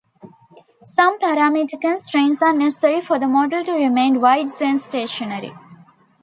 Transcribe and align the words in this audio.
Some 0.95 1.19
parameter 1.19 1.79
constraints 1.79 2.41
are 2.41 2.53
necessary 2.53 3.01
for 3.01 3.19
the 3.19 3.27
model 3.27 3.63
to 3.63 3.73
remain 3.73 4.19
wide-sense 4.19 4.83
stationary. 4.85 5.53